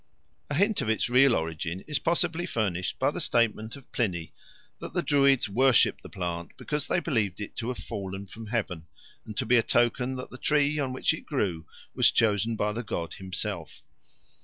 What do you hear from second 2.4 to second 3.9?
furnished by the statement